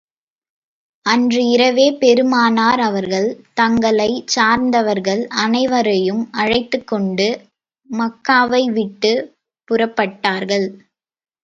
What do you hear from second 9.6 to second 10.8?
புறப்பட்டார்கள்.